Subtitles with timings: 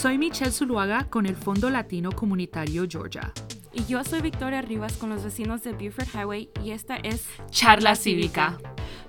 [0.00, 3.32] Soy Michelle Zuluaga con el Fondo Latino Comunitario Georgia.
[3.72, 7.96] Y yo soy Victoria Rivas con los vecinos de Buford Highway y esta es Charla
[7.96, 8.58] Cívica,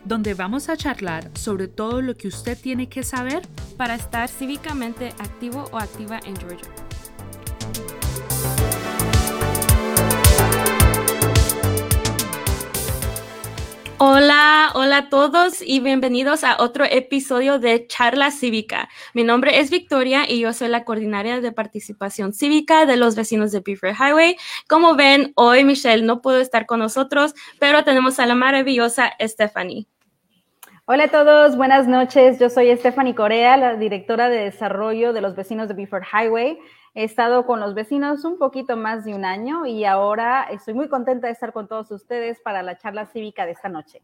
[0.04, 3.44] donde vamos a charlar sobre todo lo que usted tiene que saber
[3.78, 6.89] para estar cívicamente activo o activa en Georgia.
[14.02, 18.88] Hola, hola a todos y bienvenidos a otro episodio de Charla Cívica.
[19.14, 23.52] Mi nombre es Victoria y yo soy la coordinaria de participación cívica de los vecinos
[23.52, 24.38] de Beaver Highway.
[24.70, 29.86] Como ven, hoy Michelle no pudo estar con nosotros, pero tenemos a la maravillosa Stephanie.
[30.86, 32.40] Hola a todos, buenas noches.
[32.40, 36.58] Yo soy Stephanie Corea, la directora de desarrollo de los vecinos de Beaver Highway.
[36.94, 40.90] He estado con los vecinos un poquito más de un año y ahora estoy muy
[40.90, 44.02] contenta de estar con todos ustedes para la charla cívica de esta noche.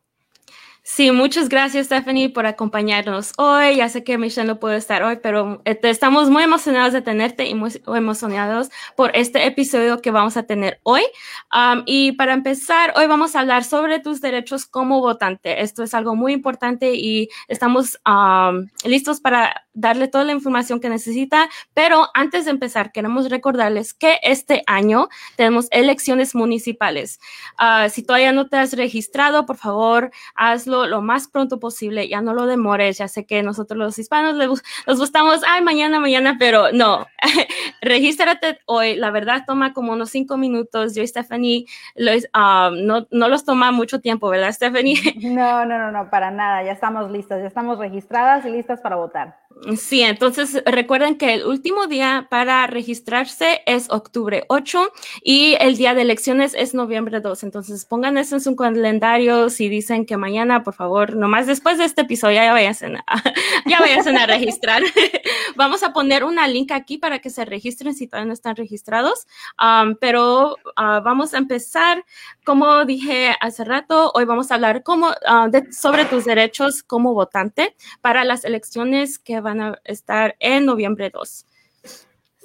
[0.87, 3.77] Sí, muchas gracias, Stephanie, por acompañarnos hoy.
[3.77, 7.47] Ya sé que Michelle no puede estar hoy, pero este, estamos muy emocionados de tenerte
[7.47, 11.01] y muy emocionados por este episodio que vamos a tener hoy.
[11.51, 15.63] Um, y para empezar, hoy vamos a hablar sobre tus derechos como votante.
[15.63, 20.89] Esto es algo muy importante y estamos um, listos para darle toda la información que
[20.89, 21.47] necesita.
[21.73, 27.19] Pero antes de empezar, queremos recordarles que este año tenemos elecciones municipales.
[27.59, 32.21] Uh, si todavía no te has registrado, por favor, hazlo lo más pronto posible, ya
[32.21, 36.71] no lo demores, ya sé que nosotros los hispanos les, gustamos, ay, mañana, mañana, pero
[36.71, 37.05] no,
[37.81, 41.65] regístrate hoy, la verdad toma como unos cinco minutos, yo y Stephanie
[42.33, 44.95] um, no, no los toma mucho tiempo, ¿verdad, Stephanie?
[45.21, 48.95] No, no, no, no, para nada, ya estamos listas, ya estamos registradas y listas para
[48.95, 49.44] votar.
[49.77, 54.91] Sí, entonces recuerden que el último día para registrarse es octubre 8
[55.23, 57.43] y el día de elecciones es noviembre 2.
[57.43, 61.85] Entonces pongan eso en su calendario si dicen que mañana, por favor, nomás después de
[61.85, 63.05] este episodio ya vayan a,
[63.65, 64.83] ya vayan a registrar.
[65.55, 69.25] Vamos a poner una link aquí para que se registren si todavía no están registrados.
[69.57, 72.03] Um, pero uh, vamos a empezar,
[72.43, 78.25] como dije hace rato, hoy vamos a hablar uh, sobre tus derechos como votante para
[78.25, 81.45] las elecciones que van a estar en noviembre 2.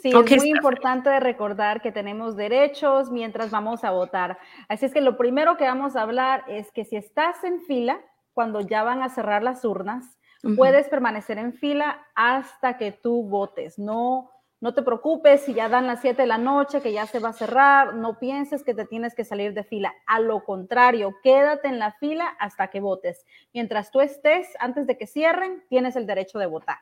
[0.00, 4.38] Sí, es muy importante recordar que tenemos derechos mientras vamos a votar.
[4.68, 8.00] Así es que lo primero que vamos a hablar es que si estás en fila,
[8.32, 10.18] cuando ya van a cerrar las urnas,
[10.56, 13.78] puedes permanecer en fila hasta que tú votes.
[13.78, 14.30] No,
[14.60, 17.30] no te preocupes si ya dan las 7 de la noche, que ya se va
[17.30, 19.94] a cerrar, no pienses que te tienes que salir de fila.
[20.06, 23.26] A lo contrario, quédate en la fila hasta que votes.
[23.52, 26.78] Mientras tú estés, antes de que cierren, tienes el derecho de votar.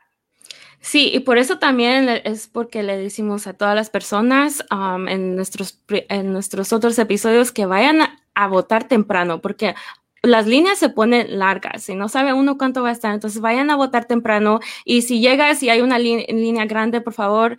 [0.80, 5.80] Sí, y por eso también es porque le decimos a todas las personas en, nuestros,
[5.88, 8.00] en nuestros otros episodios que vayan
[8.34, 9.74] a, votar temprano, porque
[10.22, 13.12] las líneas se ponen largas y no sabe uno cuánto va a estar.
[13.12, 17.58] Entonces vayan a votar temprano y si llegas y hay una línea grande, por favor,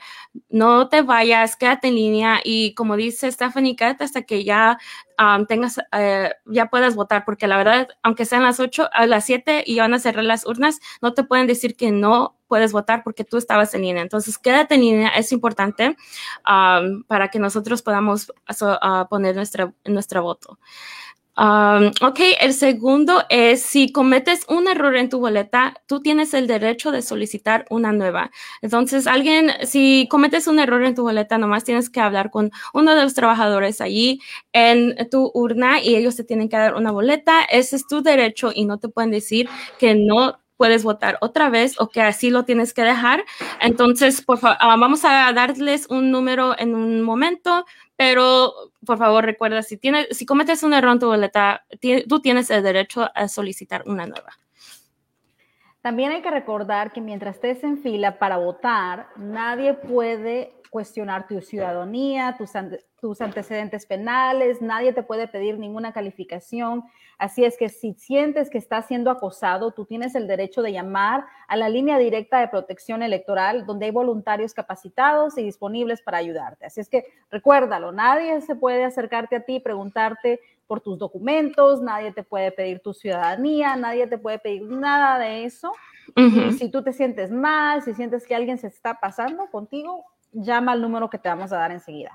[0.49, 4.79] no te vayas, quédate en línea y como dice Stephanie, quédate hasta que ya
[5.19, 9.25] um, tengas, eh, ya puedas votar, porque la verdad, aunque sean las 8, a las
[9.25, 13.03] 7 y van a cerrar las urnas, no te pueden decir que no puedes votar
[13.03, 14.01] porque tú estabas en línea.
[14.01, 15.95] Entonces, quédate en línea, es importante
[16.45, 20.59] um, para que nosotros podamos uh, poner nuestra, nuestra voto.
[21.39, 26.47] Um, ok, el segundo es si cometes un error en tu boleta, tú tienes el
[26.47, 28.29] derecho de solicitar una nueva.
[28.61, 32.93] Entonces, alguien, si cometes un error en tu boleta, nomás tienes que hablar con uno
[32.93, 34.19] de los trabajadores allí
[34.51, 37.43] en tu urna y ellos te tienen que dar una boleta.
[37.43, 41.79] Ese es tu derecho y no te pueden decir que no puedes votar otra vez
[41.79, 43.23] o que así lo tienes que dejar.
[43.61, 47.65] Entonces, por favor, ah, vamos a darles un número en un momento,
[47.95, 48.51] pero
[48.85, 51.63] por favor recuerda, si, tienes, si cometes un error en tu boleta,
[52.09, 54.33] tú tienes el derecho a solicitar una nueva.
[55.79, 61.41] También hay que recordar que mientras estés en fila para votar, nadie puede cuestionar tu
[61.41, 62.51] ciudadanía, tus,
[62.99, 66.83] tus antecedentes penales, nadie te puede pedir ninguna calificación.
[67.17, 71.25] Así es que si sientes que estás siendo acosado, tú tienes el derecho de llamar
[71.47, 76.65] a la línea directa de protección electoral, donde hay voluntarios capacitados y disponibles para ayudarte.
[76.65, 80.39] Así es que recuérdalo, nadie se puede acercarte a ti y preguntarte
[80.69, 85.45] por tus documentos, nadie te puede pedir tu ciudadanía, nadie te puede pedir nada de
[85.45, 85.73] eso.
[86.57, 90.81] si tú te sientes mal, si sientes que alguien se está pasando contigo, llama al
[90.81, 92.11] número que te vamos a dar enseguida.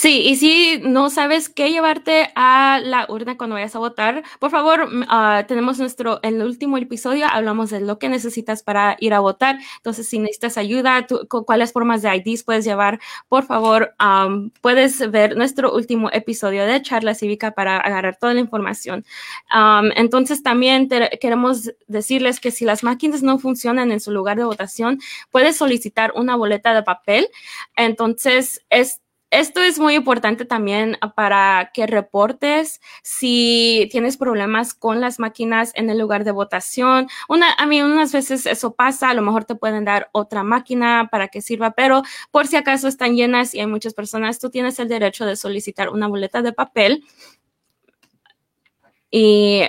[0.00, 4.52] Sí, y si no sabes qué llevarte a la urna cuando vayas a votar, por
[4.52, 9.12] favor, uh, tenemos nuestro, en el último episodio hablamos de lo que necesitas para ir
[9.12, 9.58] a votar.
[9.78, 15.10] Entonces, si necesitas ayuda, con cuáles formas de IDs puedes llevar, por favor, um, puedes
[15.10, 19.04] ver nuestro último episodio de charla cívica para agarrar toda la información.
[19.52, 20.88] Um, entonces, también
[21.20, 25.00] queremos decirles que si las máquinas no funcionan en su lugar de votación,
[25.32, 27.28] puedes solicitar una boleta de papel.
[27.74, 35.18] Entonces, es esto es muy importante también para que reportes si tienes problemas con las
[35.18, 37.08] máquinas en el lugar de votación.
[37.58, 41.28] A mí unas veces eso pasa, a lo mejor te pueden dar otra máquina para
[41.28, 44.88] que sirva, pero por si acaso están llenas y hay muchas personas, tú tienes el
[44.88, 47.04] derecho de solicitar una boleta de papel.
[49.10, 49.62] Y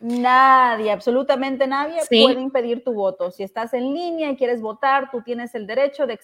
[0.00, 3.32] Nadie, absolutamente nadie puede impedir tu voto.
[3.32, 6.18] Si estás en línea y quieres votar, tú tienes el derecho de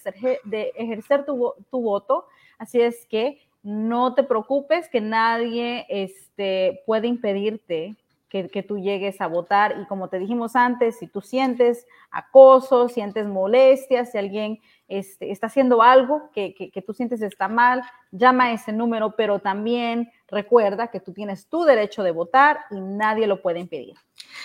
[0.77, 2.25] ejercer, tu, voto.
[2.57, 7.95] Así es que no te preocupes que nadie este, puede impedirte
[8.29, 9.75] que, que, tú llegues a votar.
[9.81, 15.47] Y como te dijimos antes, si tú sientes acoso, sientes molestia, si alguien este, está
[15.47, 17.81] haciendo algo que, que, tú sientes está mal,
[18.11, 22.79] llama a ese número, pero también recuerda que tú tienes tu derecho de votar y
[22.79, 23.95] nadie lo puede impedir.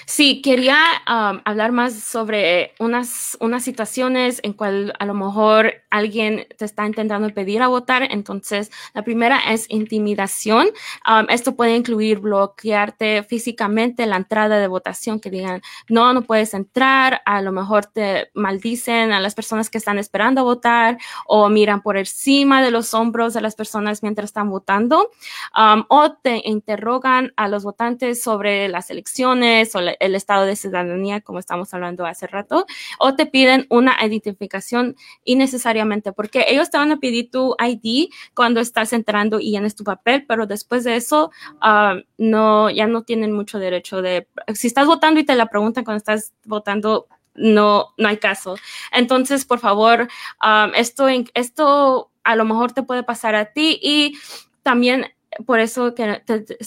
[0.07, 6.47] Sí, quería um, hablar más sobre unas, unas situaciones en cual a lo mejor alguien
[6.57, 8.09] te está intentando pedir a votar.
[8.11, 10.69] Entonces, la primera es intimidación.
[11.07, 16.55] Um, esto puede incluir bloquearte físicamente la entrada de votación, que digan, no, no puedes
[16.55, 17.23] entrar.
[17.25, 17.60] A lo mejor
[17.93, 22.95] te maldicen a las personas que están esperando votar o miran por encima de los
[22.95, 25.11] hombros de las personas mientras están votando.
[25.57, 31.21] Um, o te interrogan a los votantes sobre las elecciones o el estado de ciudadanía,
[31.21, 32.67] como estamos hablando hace rato,
[32.99, 38.61] o te piden una identificación innecesariamente, porque ellos te van a pedir tu ID cuando
[38.61, 43.33] estás entrando y llenes tu papel, pero después de eso, ah, no, ya no tienen
[43.33, 48.09] mucho derecho de, si estás votando y te la preguntan cuando estás votando, no, no
[48.09, 48.57] hay caso.
[48.93, 50.09] Entonces, por favor,
[50.41, 54.19] ah, esto, esto a lo mejor te puede pasar a ti y
[54.63, 55.07] también
[55.47, 56.23] por eso que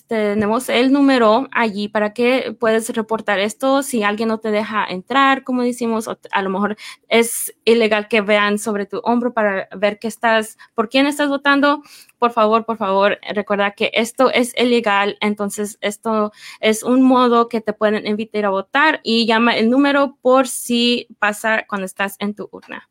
[0.07, 5.43] tenemos el número allí para que puedes reportar esto si alguien no te deja entrar,
[5.43, 6.77] como decimos, a lo mejor
[7.09, 11.81] es ilegal que vean sobre tu hombro para ver que estás, por quién estás votando.
[12.19, 17.59] Por favor, por favor, recuerda que esto es ilegal, entonces esto es un modo que
[17.59, 22.33] te pueden invitar a votar y llama el número por si pasa cuando estás en
[22.33, 22.89] tu urna.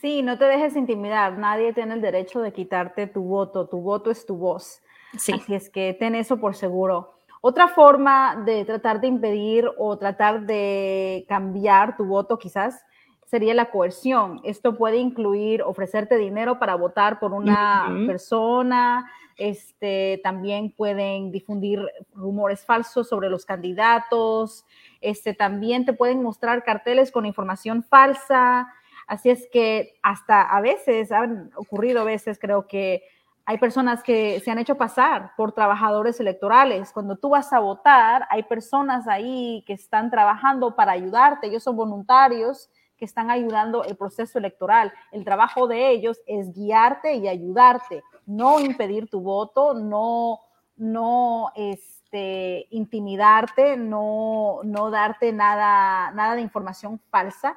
[0.00, 1.38] Sí, no te dejes intimidar.
[1.38, 3.66] Nadie tiene el derecho de quitarte tu voto.
[3.66, 4.82] Tu voto es tu voz.
[5.16, 7.14] Así es que ten eso por seguro.
[7.40, 12.84] Otra forma de tratar de impedir o tratar de cambiar tu voto quizás
[13.26, 14.40] sería la coerción.
[14.44, 21.80] Esto puede incluir ofrecerte dinero para votar por una persona, este, también pueden difundir
[22.14, 24.64] rumores falsos sobre los candidatos,
[25.00, 28.72] este, también te pueden mostrar carteles con información falsa.
[29.06, 33.02] Así es que hasta a veces, han ocurrido veces, creo que
[33.48, 36.90] hay personas que se han hecho pasar por trabajadores electorales.
[36.92, 41.76] Cuando tú vas a votar, hay personas ahí que están trabajando para ayudarte, ellos son
[41.76, 44.92] voluntarios que están ayudando el proceso electoral.
[45.12, 50.40] El trabajo de ellos es guiarte y ayudarte, no impedir tu voto, no,
[50.76, 57.56] no este, intimidarte, no, no darte nada, nada de información falsa.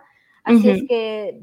[0.50, 1.42] Así es que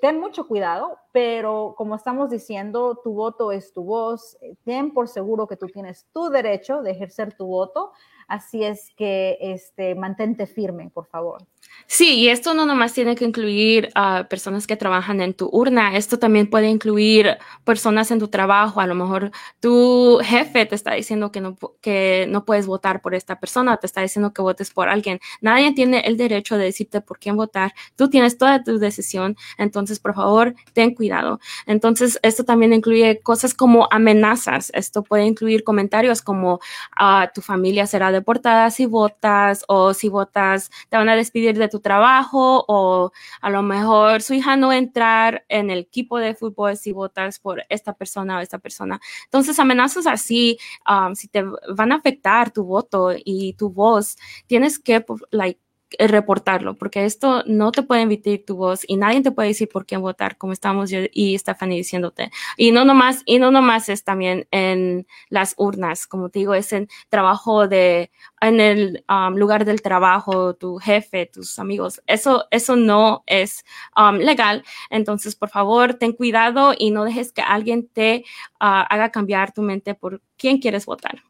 [0.00, 4.36] ten mucho cuidado, pero como estamos diciendo, tu voto es tu voz.
[4.64, 7.92] Ten por seguro que tú tienes tu derecho de ejercer tu voto.
[8.28, 11.46] Así es que este, mantente firme, por favor.
[11.86, 15.96] Sí, y esto no nomás tiene que incluir a personas que trabajan en tu urna,
[15.96, 18.80] esto también puede incluir personas en tu trabajo.
[18.80, 23.14] A lo mejor tu jefe te está diciendo que no, que no puedes votar por
[23.14, 25.20] esta persona, te está diciendo que votes por alguien.
[25.40, 27.74] Nadie tiene el derecho de decirte por quién votar.
[27.96, 31.38] Tú tienes toda tu decisión, entonces por favor, ten cuidado.
[31.66, 34.70] Entonces, esto también incluye cosas como amenazas.
[34.74, 40.70] Esto puede incluir comentarios como uh, tu familia será deportada si votas o si votas
[40.88, 45.44] te van a despedir de tu trabajo o a lo mejor su hija no entrar
[45.48, 49.00] en el equipo de fútbol si votas por esta persona o esta persona.
[49.24, 51.44] Entonces, amenazas así, um, si te
[51.74, 54.16] van a afectar tu voto y tu voz,
[54.46, 55.60] tienes que, like,
[55.98, 59.86] reportarlo, porque esto no te puede emitir tu voz y nadie te puede decir por
[59.86, 62.30] qué votar, como estamos yo y Stephanie diciéndote.
[62.56, 66.72] Y no nomás, y no nomás es también en las urnas, como te digo, es
[66.72, 68.10] en trabajo de,
[68.40, 72.02] en el um, lugar del trabajo, tu jefe, tus amigos.
[72.06, 73.64] Eso, eso no es
[73.96, 74.64] um, legal.
[74.90, 78.24] Entonces, por favor, ten cuidado y no dejes que alguien te
[78.60, 81.22] uh, haga cambiar tu mente por quién quieres votar.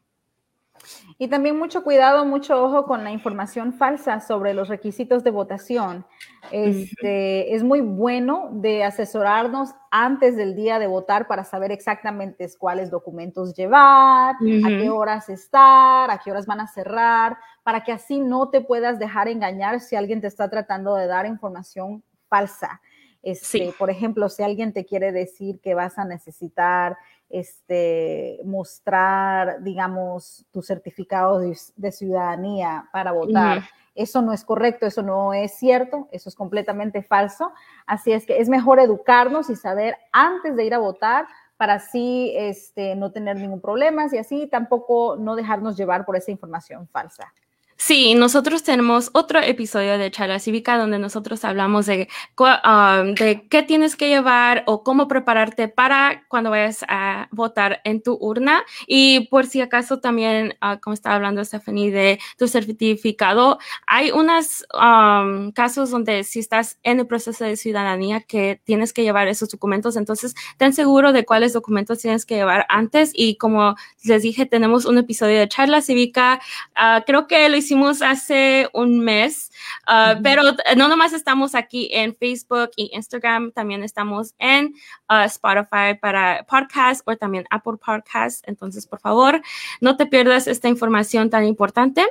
[1.17, 6.05] Y también mucho cuidado, mucho ojo con la información falsa sobre los requisitos de votación.
[6.51, 12.91] Este, es muy bueno de asesorarnos antes del día de votar para saber exactamente cuáles
[12.91, 18.19] documentos llevar, a qué horas estar, a qué horas van a cerrar, para que así
[18.19, 22.81] no te puedas dejar engañar si alguien te está tratando de dar información falsa.
[23.25, 26.95] Este, Por ejemplo, si alguien te quiere decir que vas a necesitar
[27.29, 33.63] este, mostrar, digamos, tu certificado de, ciudadanía para votar.
[33.95, 37.53] Eso no es correcto, eso no es cierto, eso es completamente falso.
[37.85, 41.25] Así es que es mejor educarnos y saber antes de ir a votar
[41.57, 46.31] para así este, no tener ningún problema y así tampoco no dejarnos llevar por esa
[46.31, 47.33] información falsa.
[47.77, 52.07] Sí, nosotros tenemos otro episodio de Charla Cívica donde nosotros hablamos de,
[52.39, 58.01] um, de qué tienes que llevar o cómo prepararte para cuando vayas a votar en
[58.01, 58.63] tu urna.
[58.87, 64.65] Y por si acaso también, uh, como estaba hablando Stephanie, de tu certificado, hay unos
[64.73, 69.49] um, casos donde si estás en el proceso de ciudadanía que tienes que llevar esos
[69.49, 73.11] documentos, entonces ten seguro de cuáles documentos tienes que llevar antes.
[73.13, 76.39] Y como les dije, tenemos un episodio de Charla Cívica.
[77.05, 79.51] Creo que lo hicimos hace un mes,
[79.87, 80.43] uh, pero
[80.77, 84.67] no nomás estamos aquí en Facebook y Instagram, también estamos en
[85.09, 88.47] uh, Spotify para podcast o también Apple Podcast.
[88.47, 89.41] Entonces, por favor,
[89.81, 92.05] no te pierdas esta información tan importante.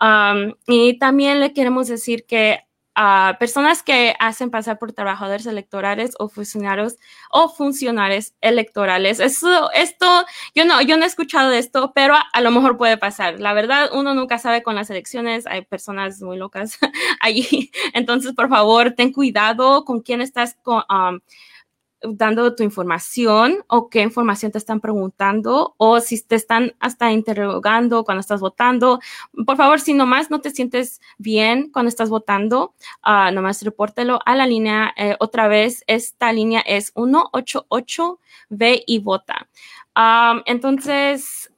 [0.00, 2.65] Um, y también le queremos decir que
[2.98, 6.96] a personas que hacen pasar por trabajadores electorales o funcionarios
[7.30, 9.20] o funcionarios electorales.
[9.20, 10.06] Eso, esto,
[10.54, 13.38] yo no, yo no he escuchado de esto, pero a, lo mejor puede pasar.
[13.38, 15.46] La verdad, uno nunca sabe con las elecciones.
[15.46, 16.78] Hay personas muy locas
[17.20, 17.70] allí.
[17.92, 21.20] Entonces, por favor, ten cuidado con quién estás con, um,
[22.12, 28.04] dando tu información o qué información te están preguntando o si te están hasta interrogando
[28.04, 29.00] cuando estás votando.
[29.46, 32.74] Por favor, si nomás no te sientes bien cuando estás votando,
[33.06, 34.92] uh, nomás repórtelo a la línea.
[34.96, 39.48] Eh, otra vez, esta línea es 188-V y vota.
[40.44, 41.50] Entonces,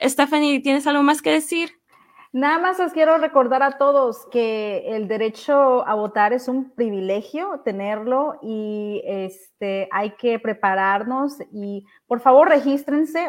[0.00, 1.79] Stephanie, ¿tienes algo más que decir?
[2.32, 7.60] Nada más os quiero recordar a todos que el derecho a votar es un privilegio
[7.64, 13.26] tenerlo y este, hay que prepararnos y por favor regístrense.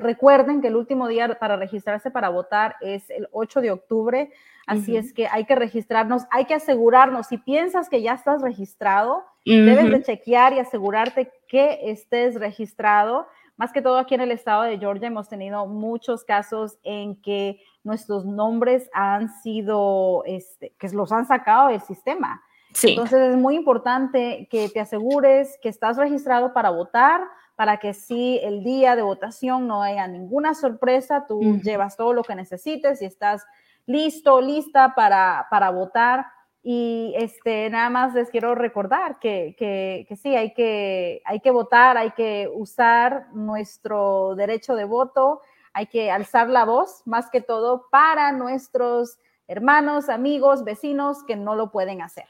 [0.00, 4.32] Recuerden que el último día para registrarse para votar es el 8 de octubre,
[4.66, 7.26] así es que hay que registrarnos, hay que asegurarnos.
[7.26, 13.26] Si piensas que ya estás registrado, debes de chequear y asegurarte que estés registrado.
[13.58, 17.60] Más que todo aquí en el estado de Georgia hemos tenido muchos casos en que
[17.82, 22.40] nuestros nombres han sido, este, que los han sacado del sistema.
[22.72, 22.90] Sí.
[22.90, 27.20] Entonces es muy importante que te asegures que estás registrado para votar,
[27.56, 32.22] para que si el día de votación no haya ninguna sorpresa, tú llevas todo lo
[32.22, 33.44] que necesites y estás
[33.86, 36.26] listo, lista para, para votar.
[36.70, 41.96] Y este, nada más les quiero recordar que, que, sí, hay que, hay que votar,
[41.96, 45.40] hay que usar nuestro derecho de voto,
[45.72, 51.54] hay que alzar la voz más que todo para nuestros hermanos, amigos, vecinos que no
[51.54, 52.26] lo pueden hacer.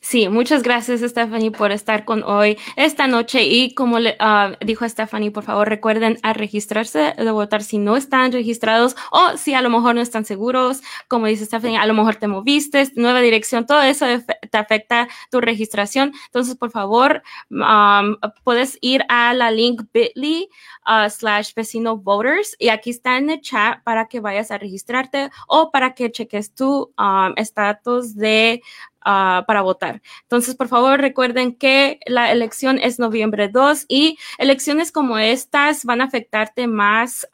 [0.00, 4.88] Sí, muchas gracias Stephanie por estar con hoy esta noche y como le, uh, dijo
[4.88, 9.62] Stephanie, por favor recuerden a registrarse de votar si no están registrados o si a
[9.62, 13.66] lo mejor no están seguros, como dice Stephanie, a lo mejor te moviste, nueva dirección,
[13.66, 14.06] todo eso
[14.50, 16.12] te afecta tu registración.
[16.26, 20.48] Entonces, por favor, um, puedes ir a la link bit.ly
[20.86, 25.30] uh, slash vecino voters y aquí está en el chat para que vayas a registrarte
[25.48, 28.62] o para que cheques tu um, estatus de
[29.08, 30.02] Ah, para votar.
[30.22, 36.00] Entonces, por favor, recuerden que la elección es noviembre 2 y elecciones como estas van
[36.00, 37.24] a afectarte más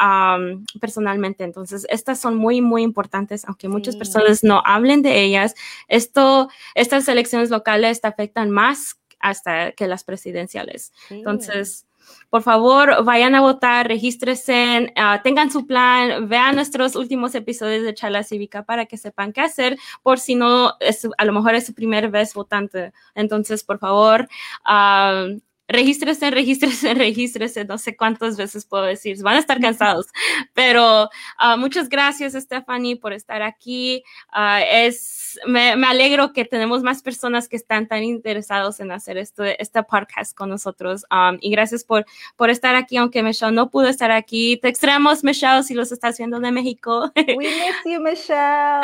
[0.82, 1.44] personalmente.
[1.44, 5.54] Entonces, estas son muy, muy importantes, aunque muchas personas no hablen de ellas.
[5.88, 10.92] Esto, estas elecciones locales te afectan más hasta que las presidenciales.
[11.08, 11.86] Entonces,
[12.30, 17.94] por favor, vayan a votar, regístrense, uh, tengan su plan, vean nuestros últimos episodios de
[17.94, 21.66] Charla Cívica para que sepan qué hacer, por si no, es, a lo mejor es
[21.66, 22.92] su primera vez votante.
[23.14, 24.28] Entonces, por favor,
[24.66, 25.40] uh,
[25.72, 30.06] regístrese, regístrese, regístrese, no sé cuántas veces puedo decir, van a estar cansados,
[30.54, 34.04] pero uh, muchas gracias Stephanie por estar aquí.
[34.34, 39.16] Uh, es, me, me, alegro que tenemos más personas que están tan interesados en hacer
[39.18, 42.04] esto, este podcast con nosotros um, y gracias por,
[42.36, 44.58] por estar aquí, aunque Michelle no pudo estar aquí.
[44.58, 47.10] Te extrañamos, Michelle, si los estás viendo de México.
[47.16, 48.82] We miss you, Michelle.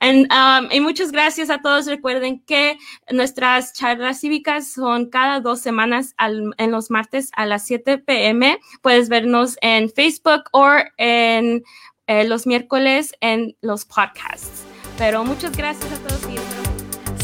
[0.00, 1.86] and, um, y muchas gracias a todos.
[1.86, 2.78] Recuerden que
[3.10, 8.58] nuestras charlas cívicas son cada dos semanas en los martes a las 7 pm.
[8.82, 11.62] Puedes vernos en Facebook o en
[12.06, 14.64] eh, los miércoles en los podcasts.
[14.96, 16.18] Pero muchas gracias a todos